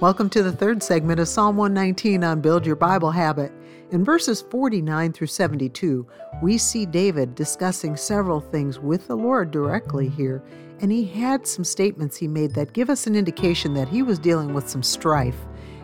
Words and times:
Welcome 0.00 0.28
to 0.30 0.42
the 0.42 0.50
third 0.50 0.82
segment 0.82 1.20
of 1.20 1.28
Psalm 1.28 1.56
119 1.56 2.24
on 2.24 2.40
Build 2.40 2.66
Your 2.66 2.74
Bible 2.74 3.12
Habit. 3.12 3.52
In 3.92 4.04
verses 4.04 4.42
49 4.42 5.12
through 5.12 5.28
72, 5.28 6.04
we 6.42 6.58
see 6.58 6.84
David 6.84 7.36
discussing 7.36 7.96
several 7.96 8.40
things 8.40 8.80
with 8.80 9.06
the 9.06 9.16
Lord 9.16 9.52
directly 9.52 10.08
here, 10.08 10.42
and 10.80 10.90
he 10.90 11.04
had 11.04 11.46
some 11.46 11.62
statements 11.62 12.16
he 12.16 12.26
made 12.26 12.54
that 12.54 12.72
give 12.72 12.90
us 12.90 13.06
an 13.06 13.14
indication 13.14 13.72
that 13.74 13.88
he 13.88 14.02
was 14.02 14.18
dealing 14.18 14.52
with 14.52 14.68
some 14.68 14.82
strife. 14.82 15.38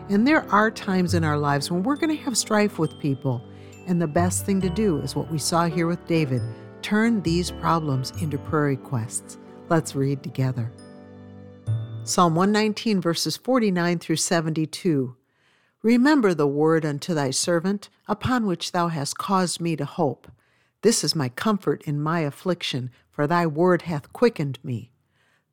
And 0.09 0.27
there 0.27 0.43
are 0.51 0.69
times 0.69 1.13
in 1.13 1.23
our 1.23 1.37
lives 1.37 1.71
when 1.71 1.81
we're 1.81 1.95
going 1.95 2.15
to 2.15 2.23
have 2.23 2.37
strife 2.37 2.77
with 2.79 2.99
people, 2.99 3.41
and 3.87 4.01
the 4.01 4.07
best 4.07 4.45
thing 4.45 4.59
to 4.59 4.69
do 4.69 4.97
is 4.97 5.15
what 5.15 5.31
we 5.31 5.37
saw 5.37 5.67
here 5.67 5.87
with 5.87 6.05
David 6.05 6.41
turn 6.81 7.21
these 7.21 7.49
problems 7.49 8.11
into 8.21 8.37
prayer 8.37 8.65
requests. 8.65 9.37
Let's 9.69 9.95
read 9.95 10.21
together. 10.21 10.69
Psalm 12.03 12.33
119, 12.33 12.99
verses 12.99 13.37
49 13.37 13.99
through 13.99 14.15
72. 14.15 15.15
Remember 15.83 16.33
the 16.33 16.47
word 16.47 16.83
unto 16.83 17.13
thy 17.13 17.29
servant, 17.29 17.89
upon 18.07 18.47
which 18.47 18.71
thou 18.71 18.87
hast 18.87 19.19
caused 19.19 19.61
me 19.61 19.75
to 19.75 19.85
hope. 19.85 20.27
This 20.81 21.03
is 21.03 21.15
my 21.15 21.29
comfort 21.29 21.83
in 21.83 22.01
my 22.01 22.21
affliction, 22.21 22.89
for 23.11 23.27
thy 23.27 23.45
word 23.45 23.83
hath 23.83 24.11
quickened 24.11 24.57
me. 24.63 24.91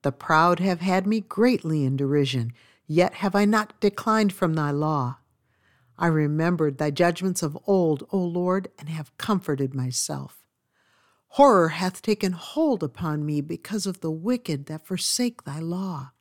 The 0.03 0.11
proud 0.11 0.59
have 0.59 0.81
had 0.81 1.07
me 1.07 1.21
greatly 1.21 1.85
in 1.85 1.97
derision, 1.97 2.55
yet 2.87 3.15
have 3.15 3.35
I 3.35 3.45
not 3.45 3.79
declined 3.79 4.33
from 4.33 4.55
thy 4.55 4.71
law. 4.71 5.19
I 5.99 6.07
remembered 6.07 6.79
thy 6.79 6.91
judgments 6.91 7.43
of 7.43 7.59
old, 7.67 8.05
O 8.11 8.19
Lord, 8.19 8.69
and 8.79 8.89
have 8.89 9.17
comforted 9.19 9.75
myself. 9.75 10.47
Horror 11.33 11.69
hath 11.69 12.01
taken 12.01 12.33
hold 12.33 12.83
upon 12.83 13.27
me 13.27 13.43
because 13.43 13.87
of 13.87 14.01
the 14.01 14.11
wicked 14.11 14.67
that 14.67 14.87
forsake 14.87 15.45
thy 15.45 15.59
law. 15.59 16.13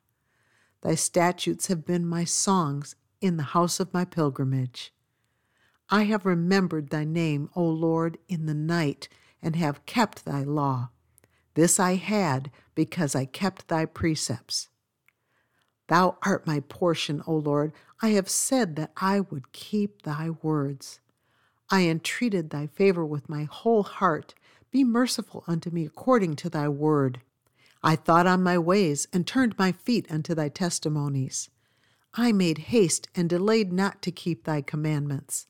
Thy 0.82 0.94
statutes 0.94 1.66
have 1.66 1.84
been 1.84 2.06
my 2.06 2.24
songs 2.24 2.94
in 3.20 3.36
the 3.36 3.42
house 3.42 3.80
of 3.80 3.92
my 3.92 4.04
pilgrimage. 4.04 4.92
I 5.90 6.04
have 6.04 6.26
remembered 6.26 6.90
thy 6.90 7.04
name, 7.04 7.50
O 7.56 7.64
Lord, 7.64 8.18
in 8.28 8.46
the 8.46 8.54
night, 8.54 9.08
and 9.42 9.56
have 9.56 9.86
kept 9.86 10.24
thy 10.24 10.42
law. 10.42 10.90
This 11.54 11.80
I 11.80 11.94
had 11.94 12.50
because 12.74 13.14
I 13.14 13.24
kept 13.24 13.68
thy 13.68 13.86
precepts. 13.86 14.68
Thou 15.88 16.18
art 16.22 16.46
my 16.46 16.60
portion, 16.60 17.22
O 17.26 17.34
Lord. 17.34 17.72
I 18.00 18.10
have 18.10 18.28
said 18.28 18.76
that 18.76 18.92
I 18.96 19.20
would 19.20 19.52
keep 19.52 20.02
thy 20.02 20.30
words. 20.30 21.00
I 21.70 21.88
entreated 21.88 22.50
thy 22.50 22.66
favor 22.66 23.04
with 23.04 23.28
my 23.28 23.44
whole 23.44 23.82
heart. 23.82 24.34
Be 24.70 24.84
merciful 24.84 25.44
unto 25.46 25.70
me 25.70 25.84
according 25.86 26.36
to 26.36 26.50
thy 26.50 26.68
word. 26.68 27.20
I 27.82 27.96
thought 27.96 28.26
on 28.26 28.42
my 28.42 28.58
ways 28.58 29.06
and 29.12 29.26
turned 29.26 29.58
my 29.58 29.72
feet 29.72 30.06
unto 30.10 30.34
thy 30.34 30.48
testimonies. 30.48 31.48
I 32.14 32.32
made 32.32 32.58
haste 32.58 33.08
and 33.14 33.28
delayed 33.28 33.72
not 33.72 34.02
to 34.02 34.10
keep 34.10 34.44
thy 34.44 34.62
commandments. 34.62 35.46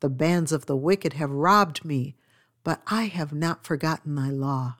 The 0.00 0.08
bands 0.08 0.50
of 0.50 0.66
the 0.66 0.76
wicked 0.76 1.12
have 1.12 1.30
robbed 1.30 1.84
me, 1.84 2.16
but 2.64 2.82
I 2.86 3.04
have 3.04 3.32
not 3.32 3.64
forgotten 3.64 4.14
thy 4.14 4.30
law. 4.30 4.76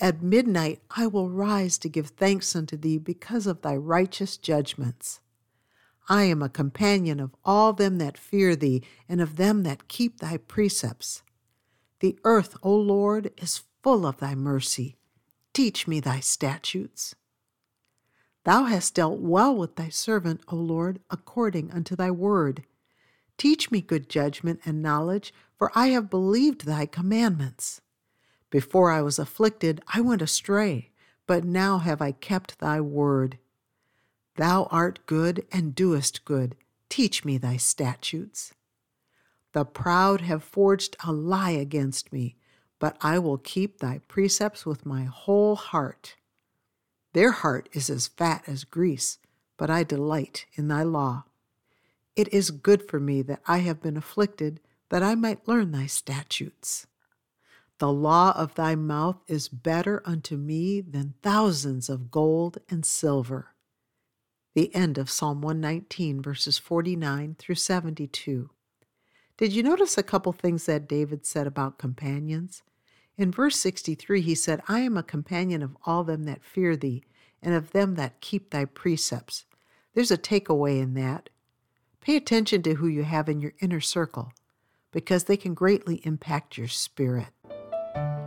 At 0.00 0.22
midnight 0.22 0.82
I 0.90 1.06
will 1.06 1.30
rise 1.30 1.78
to 1.78 1.88
give 1.88 2.08
thanks 2.08 2.54
unto 2.54 2.76
thee 2.76 2.98
because 2.98 3.46
of 3.46 3.62
thy 3.62 3.76
righteous 3.76 4.36
judgments. 4.36 5.20
I 6.08 6.24
am 6.24 6.42
a 6.42 6.50
companion 6.50 7.20
of 7.20 7.34
all 7.44 7.72
them 7.72 7.96
that 7.98 8.18
fear 8.18 8.54
thee, 8.54 8.82
and 9.08 9.22
of 9.22 9.36
them 9.36 9.62
that 9.62 9.88
keep 9.88 10.18
thy 10.18 10.36
precepts. 10.36 11.22
The 12.00 12.18
earth, 12.24 12.56
O 12.62 12.74
Lord, 12.74 13.30
is 13.38 13.62
full 13.82 14.04
of 14.04 14.18
thy 14.18 14.34
mercy. 14.34 14.96
Teach 15.54 15.86
me 15.86 16.00
thy 16.00 16.18
statutes. 16.18 17.14
Thou 18.42 18.64
hast 18.64 18.96
dealt 18.96 19.20
well 19.20 19.56
with 19.56 19.76
thy 19.76 19.88
servant, 19.88 20.40
O 20.48 20.56
Lord, 20.56 20.98
according 21.10 21.70
unto 21.70 21.94
thy 21.94 22.10
word. 22.10 22.64
Teach 23.38 23.70
me 23.70 23.80
good 23.80 24.08
judgment 24.08 24.58
and 24.64 24.82
knowledge, 24.82 25.32
for 25.56 25.70
I 25.72 25.88
have 25.88 26.10
believed 26.10 26.66
thy 26.66 26.86
commandments. 26.86 27.80
Before 28.50 28.90
I 28.90 29.00
was 29.00 29.18
afflicted, 29.20 29.80
I 29.86 30.00
went 30.00 30.22
astray, 30.22 30.90
but 31.24 31.44
now 31.44 31.78
have 31.78 32.02
I 32.02 32.10
kept 32.10 32.58
thy 32.58 32.80
word. 32.80 33.38
Thou 34.34 34.64
art 34.72 35.06
good 35.06 35.46
and 35.52 35.72
doest 35.72 36.24
good. 36.24 36.56
Teach 36.88 37.24
me 37.24 37.38
thy 37.38 37.58
statutes. 37.58 38.54
The 39.52 39.64
proud 39.64 40.20
have 40.22 40.42
forged 40.42 40.96
a 41.06 41.12
lie 41.12 41.52
against 41.52 42.12
me 42.12 42.34
but 42.78 42.96
I 43.00 43.18
will 43.18 43.38
keep 43.38 43.78
thy 43.78 44.00
precepts 44.08 44.66
with 44.66 44.86
my 44.86 45.04
whole 45.04 45.56
heart. 45.56 46.16
Their 47.12 47.30
heart 47.30 47.68
is 47.72 47.88
as 47.88 48.08
fat 48.08 48.42
as 48.46 48.64
grease, 48.64 49.18
but 49.56 49.70
I 49.70 49.84
delight 49.84 50.46
in 50.54 50.68
thy 50.68 50.82
law. 50.82 51.24
It 52.16 52.32
is 52.32 52.50
good 52.50 52.88
for 52.88 53.00
me 53.00 53.22
that 53.22 53.42
I 53.46 53.58
have 53.58 53.80
been 53.80 53.96
afflicted, 53.96 54.60
that 54.88 55.02
I 55.02 55.14
might 55.14 55.48
learn 55.48 55.72
thy 55.72 55.86
statutes. 55.86 56.86
The 57.78 57.92
law 57.92 58.32
of 58.36 58.54
thy 58.54 58.76
mouth 58.76 59.16
is 59.26 59.48
better 59.48 60.00
unto 60.04 60.36
me 60.36 60.80
than 60.80 61.14
thousands 61.22 61.88
of 61.88 62.10
gold 62.10 62.58
and 62.68 62.86
silver. 62.86 63.48
The 64.54 64.72
end 64.74 64.96
of 64.96 65.10
Psalm 65.10 65.40
119, 65.40 66.22
verses 66.22 66.58
49 66.58 67.34
through 67.36 67.56
72. 67.56 68.50
Did 69.36 69.52
you 69.52 69.64
notice 69.64 69.98
a 69.98 70.04
couple 70.04 70.32
things 70.32 70.66
that 70.66 70.86
David 70.86 71.26
said 71.26 71.48
about 71.48 71.76
companions? 71.76 72.62
In 73.18 73.32
verse 73.32 73.58
63, 73.58 74.20
he 74.20 74.34
said, 74.34 74.62
I 74.68 74.80
am 74.80 74.96
a 74.96 75.02
companion 75.02 75.60
of 75.60 75.76
all 75.84 76.04
them 76.04 76.22
that 76.24 76.44
fear 76.44 76.76
thee, 76.76 77.02
and 77.42 77.52
of 77.52 77.72
them 77.72 77.96
that 77.96 78.20
keep 78.20 78.50
thy 78.50 78.64
precepts. 78.64 79.44
There's 79.92 80.12
a 80.12 80.18
takeaway 80.18 80.80
in 80.80 80.94
that. 80.94 81.30
Pay 82.00 82.16
attention 82.16 82.62
to 82.62 82.74
who 82.74 82.86
you 82.86 83.02
have 83.02 83.28
in 83.28 83.40
your 83.40 83.54
inner 83.60 83.80
circle, 83.80 84.32
because 84.92 85.24
they 85.24 85.36
can 85.36 85.54
greatly 85.54 86.00
impact 86.04 86.56
your 86.56 86.68
spirit. 86.68 87.28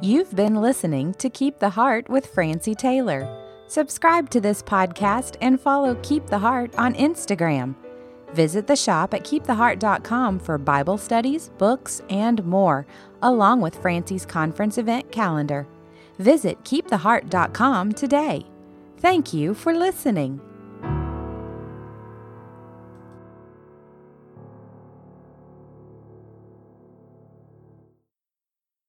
You've 0.01 0.35
been 0.35 0.56
listening 0.56 1.13
to 1.16 1.29
Keep 1.29 1.59
the 1.59 1.69
Heart 1.69 2.09
with 2.09 2.28
Francie 2.28 2.75
Taylor. 2.75 3.45
Subscribe 3.68 4.29
to 4.31 4.41
this 4.41 4.62
podcast 4.62 5.38
and 5.39 5.59
follow 5.59 5.95
Keep 6.03 6.28
the 6.28 6.39
Heart 6.39 6.75
on 6.75 6.95
Instagram. 6.95 7.75
Visit 8.33 8.67
the 8.67 8.75
shop 8.75 9.13
at 9.13 9.23
keeptheheart.com 9.23 10.39
for 10.39 10.57
Bible 10.57 10.97
studies, 10.97 11.49
books, 11.57 12.01
and 12.09 12.45
more, 12.45 12.85
along 13.21 13.61
with 13.61 13.81
Francie's 13.81 14.25
conference 14.25 14.77
event 14.77 15.11
calendar. 15.11 15.67
Visit 16.19 16.63
keeptheheart.com 16.63 17.93
today. 17.93 18.45
Thank 18.97 19.33
you 19.33 19.53
for 19.53 19.73
listening. 19.73 20.41